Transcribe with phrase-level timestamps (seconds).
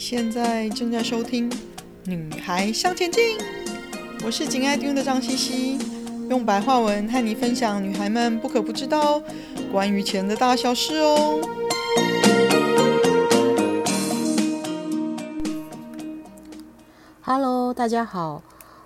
[0.00, 1.50] 现在正在收听
[2.06, 3.38] 《女孩向前进》，
[4.24, 5.78] 我是紧爱听的张茜茜，
[6.30, 9.22] 用白话文和你分享女孩们不可不知道
[9.70, 11.38] 关于钱的大小事哦。
[17.20, 18.42] Hello，大家好，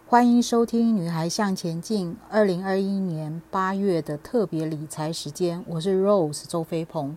[0.08, 7.16] 欢迎收听《女孩向前进》二零二一年八月的特别理财时间，我是 Rose 周飞鹏。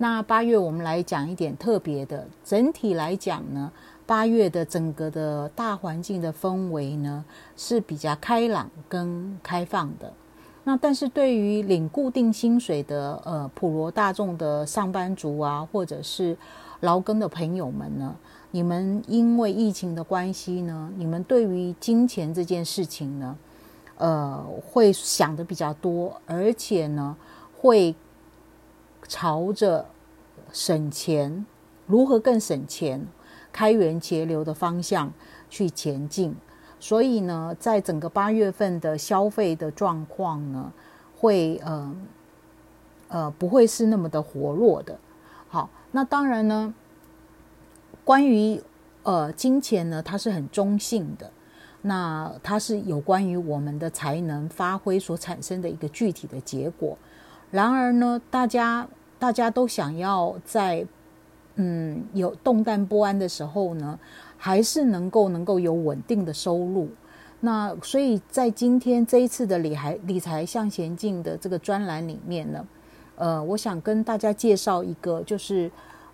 [0.00, 2.24] 那八月我们来讲一点特别的。
[2.44, 3.72] 整体来讲呢，
[4.06, 7.24] 八月的整个的大环境的氛围呢
[7.56, 10.12] 是比较开朗跟开放的。
[10.62, 16.36] 那但是对于领固定薪水的呃普罗大众的上班族啊，或者是
[16.80, 18.14] 劳工的朋友们呢，
[18.52, 23.36] 你们因为疫情的关系呢，你们对于金钱这件事情呢，
[23.96, 27.16] 呃，会想的比较多，而且呢
[27.60, 27.92] 会。
[29.08, 29.86] 朝着
[30.52, 31.44] 省钱，
[31.86, 33.06] 如何更省钱、
[33.50, 35.10] 开源节流的方向
[35.50, 36.36] 去前进。
[36.78, 40.72] 所以呢，在整个八月份的消费的状况呢，
[41.16, 41.96] 会呃
[43.08, 44.96] 呃不会是那么的活络的。
[45.48, 46.72] 好，那当然呢，
[48.04, 48.62] 关于
[49.02, 51.32] 呃金钱呢，它是很中性的，
[51.82, 56.96] 那它是有关于我们的才能发挥所产生的一个具体的结果。
[57.50, 58.86] 然而呢，大家。
[59.18, 60.86] 大家都想要在
[61.56, 63.98] 嗯有动荡不安的时候呢，
[64.36, 66.88] 还是能够能够有稳定的收入。
[67.40, 72.64] 那所以在今天这一次的理财理财向前进的这个专栏里面呢，
[73.16, 75.68] 呃，我想跟大家介绍一个，就是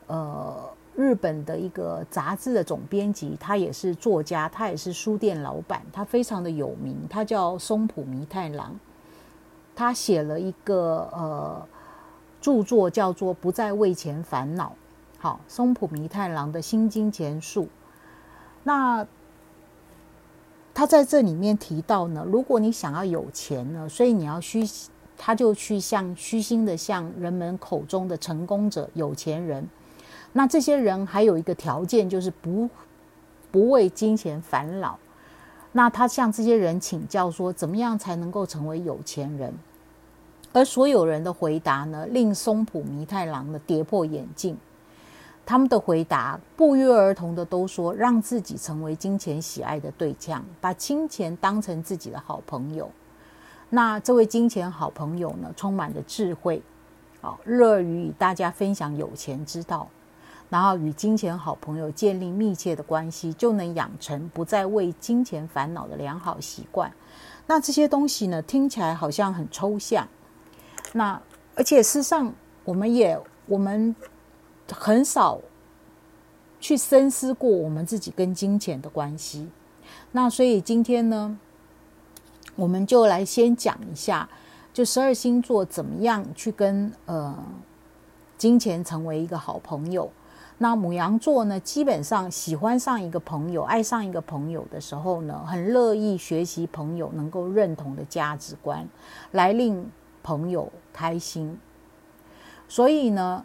[0.06, 0.54] 呃
[0.96, 8.74] 日本的一个杂志的总编辑，他也是作家，他也是书店老板，他非常的有名，他叫松浦弥太郎，
[9.76, 11.66] 他写了一个呃。
[12.44, 14.76] 著作叫做《不再为钱烦恼》，
[15.18, 17.68] 好，松浦弥太郎的新金钱术。
[18.64, 19.06] 那
[20.74, 24.62] 他在这里面提到呢，如果你想要有钱呢，所以你要虚，
[25.16, 29.66] 他就去向虚心的向人们口中的成功者、有钱人。
[30.34, 32.68] 那这些人还有一个条件，就是不
[33.50, 34.98] 不为金钱烦恼。
[35.72, 39.54] 那他向这些人请教说，怎么样才能够成为有钱人？
[40.54, 44.56] 而所有人的回答呢，令松浦弥太郎的跌破眼镜。
[45.44, 52.88] 他们的回答不约而同的都说，让自己成为金钱喜爱的对象，把金钱当成自己的好朋友。
[53.68, 56.62] 那这位金钱好朋友呢，充满了智慧，
[57.20, 59.88] 好，乐于与大家分享有钱之道，
[60.48, 66.92] 然后与金钱好朋友建立密切的关系，就能养成不再为金钱烦恼的良好习惯。
[67.46, 70.08] 那这些东西呢，听起来好像很抽象。
[70.96, 71.20] 那
[71.56, 72.32] 而且事实上，
[72.64, 73.94] 我们也我们
[74.72, 75.40] 很少
[76.60, 79.48] 去深思过我们自己跟金钱的关系。
[80.12, 81.36] 那所以今天呢，
[82.54, 84.28] 我们就来先讲一下，
[84.72, 87.36] 就十二星座怎么样去跟呃
[88.38, 90.08] 金钱成为一个好朋友。
[90.58, 98.88] 那母羊座呢，基本上喜欢上一个朋友、爱上一个朋友的时候呢，很乐意学习朋友能够认同的价值观，
[99.32, 99.90] 来令。
[100.24, 101.56] 朋友开心，
[102.66, 103.44] 所以呢，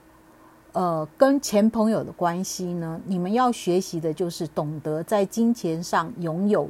[0.72, 6.70] 呃，跟前朋友的关系呢，你们要学习的就是懂得在金钱上拥有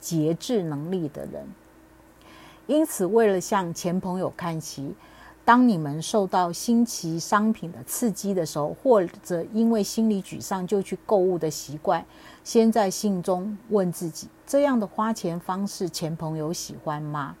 [0.00, 1.46] 节制能力的人。
[2.66, 4.94] 因此，为了向前朋友看齐，
[5.44, 12.04] 当你们受到新奇商品的刺激的时候，或者因为心里沮丧就去购物的习惯，
[12.44, 17.36] 先在信中问自己：这样的花钱方式，前朋友喜欢吗？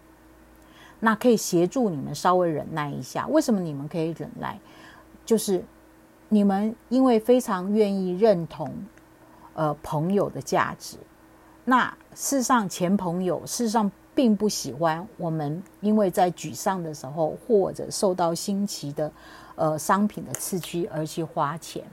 [1.00, 3.26] 那可以协助你们稍微忍耐一下。
[3.26, 4.60] 为什么你们可以忍耐？
[5.24, 5.64] 就是
[6.28, 8.72] 你们因为非常愿意认同，
[9.54, 10.96] 呃，朋友的价值。
[11.64, 19.12] 那事实上，前朋友事实上并不喜欢我们，因为在沮丧的时候，或者受到新奇的
[19.54, 21.84] 呃商品的刺激而去花钱。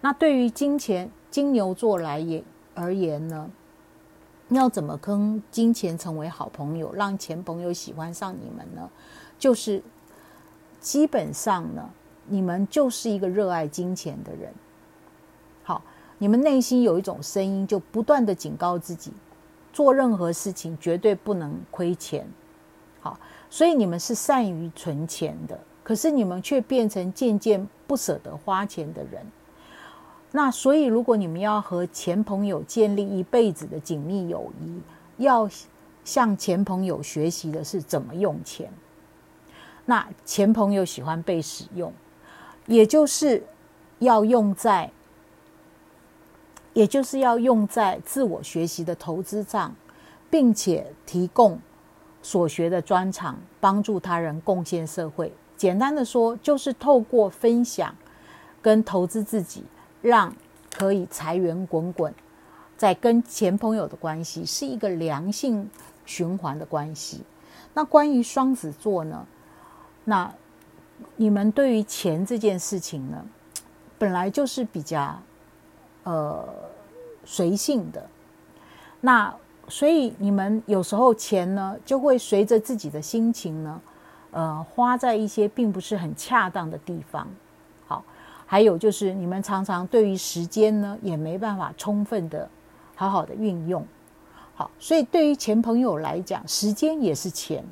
[0.00, 2.42] 那对于金钱金牛座来也
[2.74, 3.48] 而言呢？
[4.54, 8.88] 要怎么跟金钱成为好朋友，让钱朋友喜欢上你们呢？
[9.38, 9.82] 就是
[10.80, 11.90] 基本上呢，
[12.26, 14.52] 你们就是一个热爱金钱的人。
[15.62, 15.82] 好，
[16.18, 19.12] 你们内心有一种声音，就不断的警告自己，
[19.72, 22.26] 做任何事情绝对不能亏钱。
[23.00, 23.18] 好，
[23.50, 29.24] 所以你们是善于存钱的，可是你们却变成渐渐不舍得花钱的人。
[30.32, 34.80] 那所以，如果你们要和前朋友建立一辈子的紧密友谊，
[35.22, 35.48] 要
[36.04, 38.72] 向前朋友学习的是怎么用钱。
[39.84, 41.92] 那前朋友喜欢被使用，
[42.66, 43.44] 也就是
[43.98, 44.90] 要用在
[46.72, 49.74] 也就是要用在自我学习的投资上，
[50.30, 51.60] 并且提供
[52.22, 55.30] 所学的专长，帮助他人，贡献社会。
[55.58, 57.94] 简单的说，就是透过分享
[58.62, 59.64] 跟投资自己，
[60.02, 60.34] 让
[60.74, 62.12] 可以财源滚滚。
[62.76, 65.70] 在跟前朋友的关系是一个良性
[66.04, 67.22] 循环的关系。
[67.72, 69.24] 那关于双子座呢？
[70.04, 70.34] 那
[71.16, 73.24] 你们对于钱这件事情呢，
[73.98, 75.16] 本来就是比较
[76.02, 76.44] 呃
[77.24, 78.04] 随性的。
[79.00, 79.32] 那
[79.68, 83.80] 所以你们有时候钱呢，就会随着自己的心情呢，
[84.32, 87.28] 呃，花在一些并不是很恰当的地方。
[88.52, 92.46] 还有就是你们常常对于时间呢，也没办法充分的。
[92.94, 93.82] 好好的运用，
[94.54, 97.64] 好，所以对于前朋友来讲，时间也是钱。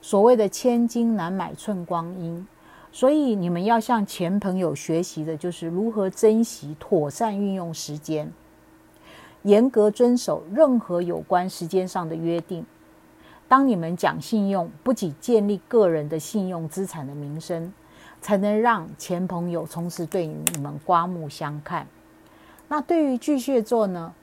[0.00, 2.48] 所谓的千金难买寸光阴，
[2.90, 8.32] 所以你们要向前朋友学习的，就是如何珍惜、妥善运用时间，
[9.42, 12.64] 严格遵守任何有关时间上的约定。
[13.46, 17.70] 当你们讲信用，不仅建立个人的信用资产的名声，
[18.24, 21.86] 才能让前朋友从此对你们刮目相看。
[22.68, 24.14] 那对于巨蟹座呢？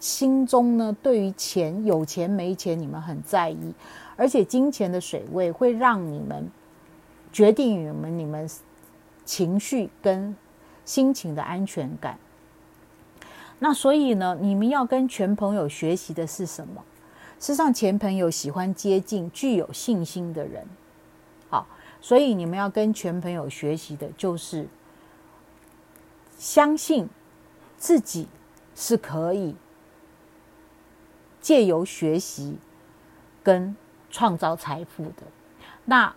[0.00, 3.74] 心中呢，对于钱有钱没钱，你们很在意，
[4.16, 6.50] 而且金钱的水位会让你们
[7.30, 8.48] 决定你们你们
[9.26, 10.34] 情绪跟
[10.86, 12.18] 心情的安全感。
[13.58, 16.82] 那所以呢，你们要跟钱朋友学习的是什么？
[17.38, 20.64] 事实上，前朋友喜欢接近具有信心的人。
[22.06, 24.68] 所以你们要跟钱朋友学习的就是
[26.38, 27.08] 相信
[27.76, 28.28] 自己
[28.76, 29.56] 是可以。
[31.40, 32.58] 借由学习
[33.42, 33.74] 跟
[34.08, 35.24] 创造财富的，
[35.84, 36.14] 那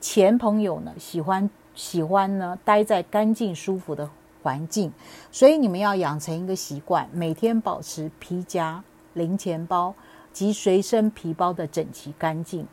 [0.00, 4.10] 钱朋友呢，喜欢喜欢呢待在干净舒服的
[4.42, 4.92] 环境，
[5.30, 8.82] 所以你们要养成一个习惯，每天保持皮夹、
[9.14, 9.94] 零钱包
[10.32, 12.66] 及随身皮包的整齐干净。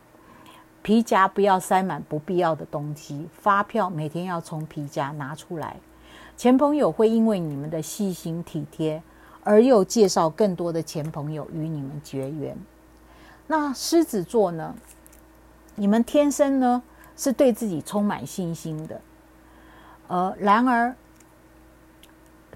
[0.87, 5.75] 皮夹不要塞满不必要的东西，发票每天要从皮夹拿出来。
[6.37, 9.03] 前朋友会因为你们的细心体贴。
[9.43, 12.57] 而又介绍更多的前朋友与你们结缘。
[13.47, 14.75] 那狮子座呢？
[15.75, 16.81] 你们天生呢
[17.17, 19.01] 是对自己充满信心的。
[20.07, 20.95] 呃，然而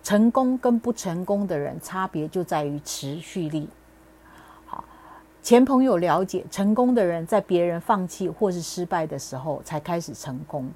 [0.01, 3.67] 成功跟不成功的人差别就在于持续力。
[5.41, 10.69] 前，朋友了解，成功的人在别人放弃或是失败的时候才开始成功。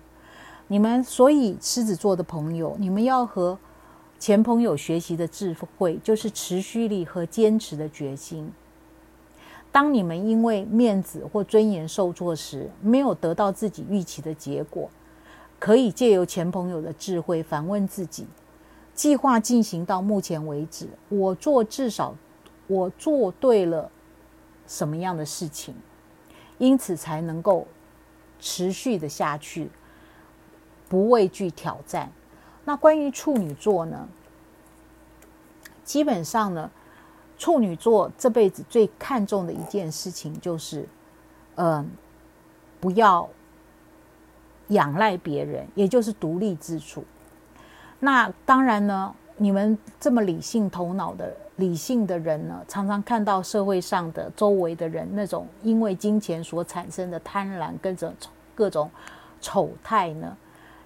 [0.67, 3.57] 你们所以狮子座的朋友，你们要和。
[4.17, 8.49] 前朋友学习的智慧，就是持续力和坚持的决心。
[9.73, 14.89] 当你们因为面子或尊严受挫时，没有得到自己预期的结果，
[15.59, 18.25] 可以借由前朋友的智慧反问自己：
[18.93, 22.15] 计划进行到目前为止，我做至少
[22.67, 23.91] 我做对了
[24.67, 25.75] 什么样的事情，
[26.57, 27.67] 因此才能够
[28.39, 29.69] 持续的下去，
[30.89, 32.11] 不畏惧挑战。
[32.63, 34.07] 那关于处女座呢？
[35.83, 36.71] 基本上呢，
[37.37, 40.89] 处女座这辈子最看重的一件事情就是，
[41.55, 41.87] 嗯、
[42.79, 43.29] 不要
[44.69, 47.05] 仰赖别人，也就是独立自主。
[47.99, 58.13] 那当然呢，你们这么理性头脑的理性的人呢，常常看到社会上的周围的人那种因为金钱所产生的贪婪跟着
[58.53, 58.89] 各种
[59.41, 60.35] 丑态呢，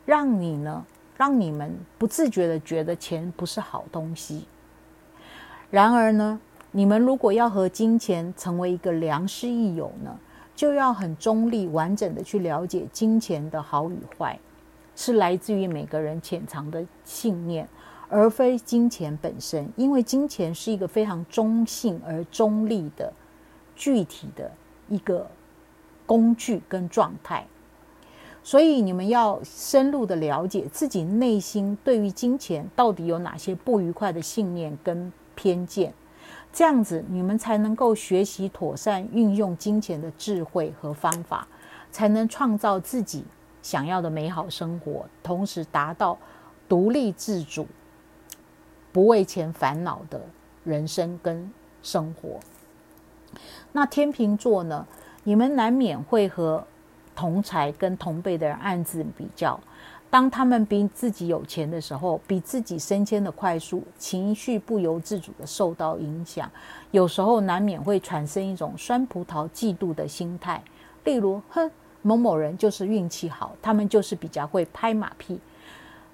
[0.05, 0.85] 让你呢。
[1.17, 4.45] 让你们不自觉的觉得钱不是好东西。
[5.69, 6.39] 然而呢，
[6.71, 10.17] 你们如果要和金钱成为一个良师益友呢，
[10.55, 14.39] 就要很中立、完整的去了解金钱的好与坏，
[14.95, 17.67] 是来自于每个人潜藏的信念，
[18.09, 19.71] 而非金钱本身。
[19.75, 23.13] 因为金钱是一个非常中性而中立的
[23.75, 24.51] 具体的
[24.87, 25.29] 一个
[26.05, 27.45] 工具跟状态。
[28.41, 35.93] 所以你们要深入的了解自己内心对于金钱到底有哪些不愉快的信念跟偏见，
[36.51, 41.47] 这样子你们才能够学习妥善运用金钱的智慧和方法，
[41.91, 43.25] 才能创造自己
[43.61, 46.17] 想要的美好生活，同时达到
[46.67, 47.67] 独立自主、
[48.91, 50.21] 不为钱烦恼的
[50.63, 52.39] 人生跟生活。
[53.71, 54.85] 那天秤座呢？
[55.23, 56.65] 你们难免会和。
[57.15, 59.59] 同才跟同辈的人暗自比较，
[60.09, 66.49] 当他们比自己有钱的时候，比自己升迁的快速，情绪不由自主的受到影响，
[66.91, 70.63] 有时候难免会产生一种酸葡萄嫉妒的心态。
[71.03, 71.69] 例如，哼，
[72.03, 75.37] 某某人就是运气好，他们就是比较会拍马屁。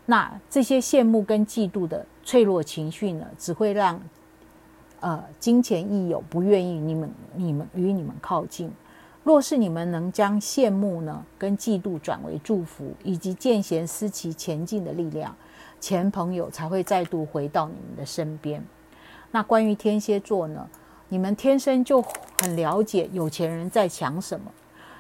[0.05, 4.00] 那这些羡慕跟嫉妒的脆弱情绪呢，只会让
[5.00, 8.71] 呃金钱益友不愿意你们你们与你们靠近。
[9.24, 15.35] 若是你们能将羡慕呢跟嫉妒转为祝福，以及见贤思齐前进的力量，
[15.79, 18.63] 前朋友才会再度回到你们的身边。
[19.31, 20.69] 那关于天蝎座呢，
[21.09, 22.03] 你们天生就
[22.39, 24.51] 很了解有钱人在想什么。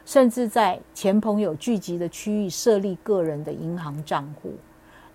[0.05, 4.53] 甚至在前朋友聚集的区域设立个人的银行账户，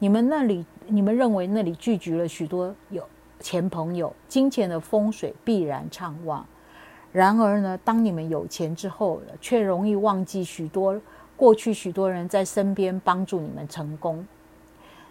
[0.03, 3.07] 你们那里，你们认为那里聚集了许多有
[3.39, 6.45] 钱朋友，金钱的风水必然畅旺。
[7.13, 10.99] 然而呢，当你们有钱之后，却容易忘记许多
[11.37, 14.27] 过去许多人在身边帮助你们成功，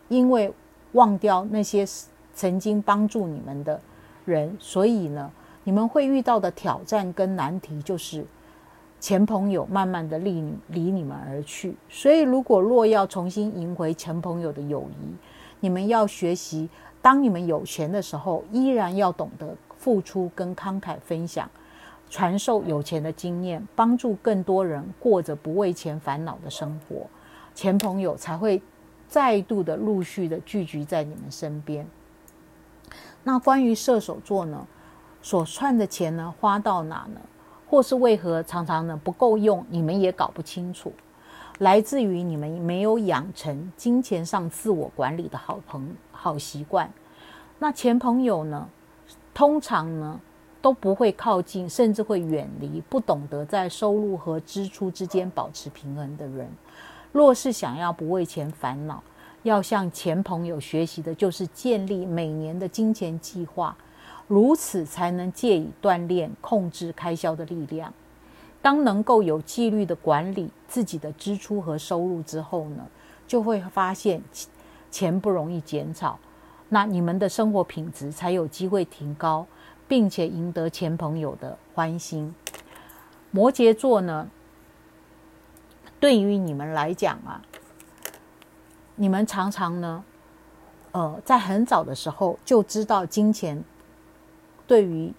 [0.08, 0.52] 因为
[0.94, 1.86] 忘掉那些
[2.34, 3.80] 曾经帮助你们的
[4.26, 5.32] 人，所以呢，
[5.66, 8.26] 你们会遇到的挑战跟难题就是。
[9.00, 15.16] 前朋友慢慢的离你离你们而去，所以如果若要重新赢回前朋友的友谊，
[15.62, 16.70] 你们要学习，
[17.02, 21.50] 当你们有钱的时候，依然要懂得付出跟慷慨分享，
[22.10, 27.08] 传授有钱的经验，帮助更多人过着不为钱烦恼的生活，
[27.54, 28.62] 前朋友才会
[29.08, 31.88] 再度的陆续的聚集在你们身边。
[33.24, 34.68] 那关于射手座呢，
[35.22, 37.22] 所赚的钱呢，花到哪呢？
[37.70, 40.92] 或是为何常常呢不够用，你们也搞不清楚，
[41.60, 46.92] 来自于你们没有养成金钱上自我管理的好朋好习惯。
[47.60, 48.68] 那前朋友呢，
[49.34, 50.20] 通常呢
[50.62, 56.50] 都不会靠近，甚至会远离不懂得在收入和支出之间保持平衡的人。
[57.12, 59.04] 若是想要不为钱烦恼，
[59.44, 63.78] 要向前朋友学习的就是建立每年的金钱计划。
[64.30, 67.92] 如此才能借以锻炼控制开销的力量。
[68.62, 72.86] 当能够有纪律地管理自己的支出和收入之后呢，
[73.26, 74.22] 就会发现
[74.92, 76.20] 钱不容易减少，
[76.68, 79.48] 那你们的生活品质才有机会提高，
[79.88, 82.36] 并且赢得钱朋友的欢心。
[83.32, 84.30] 摩羯座呢，
[86.00, 87.42] 对于你们来讲啊，
[88.96, 90.04] 你们常常呢，
[90.92, 93.64] 呃，在很早的时候就知道金钱。
[94.70, 95.12] 对于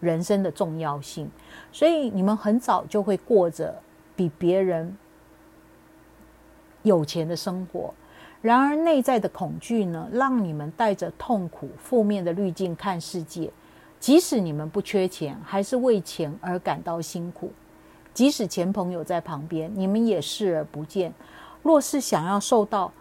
[0.00, 1.30] 人生的重要性，
[1.72, 3.74] 所以你们很早就会过着
[4.14, 4.94] 比别人
[6.82, 7.94] 有钱的生活。
[8.42, 13.50] 然而，内在的恐惧呢，让你们带着痛苦、负面的滤镜看世界。
[13.98, 17.50] 即使你们不缺钱，还是为钱而感到辛苦。
[18.12, 21.12] 即使钱朋友在旁边，你们也视而不见。
[21.62, 22.92] 若是想要受到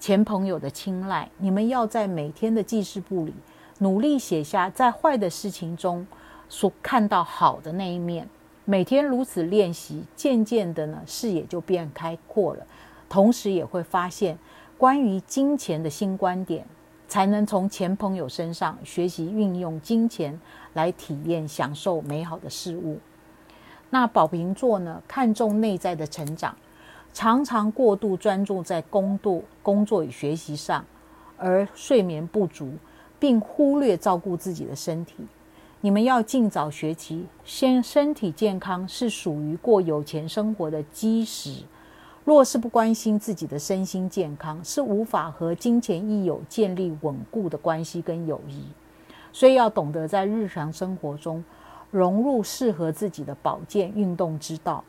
[0.00, 3.34] 钱朋友的青睐，你们要在每天的记事簿里。
[3.82, 6.06] 努力写下在坏的事情中
[6.50, 8.28] 所看到好的那一面，
[8.66, 12.66] 每天如此练习，渐渐的呢，视野就变开阔了，
[13.08, 14.38] 同时也会发现
[14.76, 16.66] 关于金钱的新观点，
[17.08, 20.38] 才能从前朋友身上学习运用金钱
[20.74, 22.98] 来体验享受美好的事物。
[23.88, 26.54] 那宝瓶座呢，看重内在的成长，
[27.14, 30.84] 常常过度专注在工作、工作与学习上，
[31.38, 32.74] 而睡眠不足。
[33.20, 35.14] 并忽略照顾自己的身体，
[35.82, 41.62] 你们要尽早学习，先身体健康是属于过有钱生活的基石。
[42.24, 48.64] 若是不关心自己的身心健康，是无法和金钱益友建立稳固的关系跟友谊。
[49.32, 51.44] 所以要懂得在日常生活中
[51.90, 54.84] 融入适合自己的保健运动之道，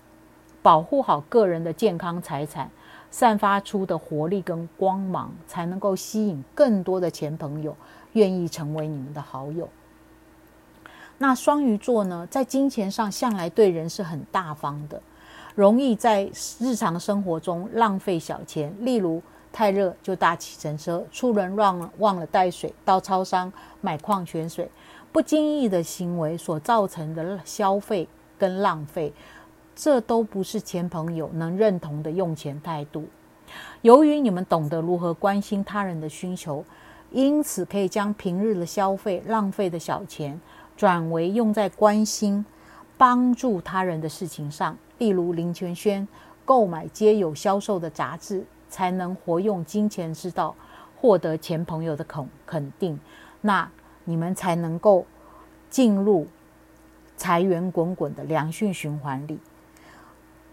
[0.61, 2.69] 保护好个人的健康财产，
[3.09, 7.75] 散发出的活力跟光芒，才能够吸引更多的钱朋友。
[8.13, 9.69] 愿意成为你们的好友。
[11.17, 14.99] 那双鱼座呢，在金钱上向来对人是很大方的，
[15.53, 16.27] 容易在
[16.59, 19.21] 日常生活中浪费小钱，例如
[19.53, 24.67] 太热就搭计程车，出门忘了忘了带水，到超商买矿泉水，
[25.11, 28.07] 不经意的行为所造成的消费
[28.39, 29.13] 跟浪费，
[29.75, 33.05] 这都不是钱朋友能认同的用钱态度。
[33.83, 36.65] 由于你们懂得如何关心他人的需求。
[37.11, 40.39] 因此，可以将平日的消费浪费的小钱，
[40.77, 42.45] 转为用在关心、
[42.97, 44.77] 帮助他人的事情上。
[44.97, 46.07] 例如林泉轩
[46.45, 50.55] 购买街友销售的杂志，才能活用金钱之道，
[50.95, 52.97] 获得钱朋友的肯肯定。
[53.41, 53.69] 那
[54.05, 55.05] 你们才能够
[55.69, 56.27] 进入
[57.17, 59.37] 财源滚滚的良性循环里。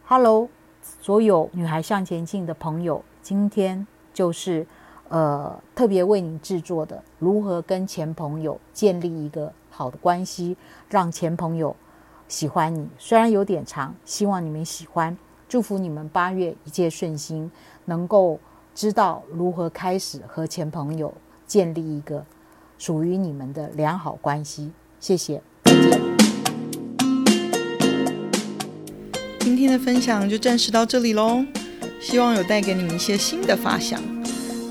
[0.07, 0.49] Hello，
[0.83, 4.67] 所有女孩向前进的朋友，今天就是。
[5.09, 10.57] 呃，特别为你制作的，如何跟前朋友建立一个好的关系，
[10.91, 11.75] 让前朋友
[12.29, 12.87] 喜欢你。
[12.99, 15.17] 虽然有点长，希望你们喜欢。
[15.49, 17.51] 祝福你们八月一切顺心，
[17.87, 18.39] 能够
[18.75, 21.15] 知道如何开始和前朋友
[21.47, 22.23] 建立一个
[22.77, 24.73] 属于你们的良好关系。
[25.01, 26.01] 谢谢，再见。
[29.41, 31.43] 今天的分享就暂时到这里喽，
[31.99, 34.18] 希望有带给你们一些新的发想。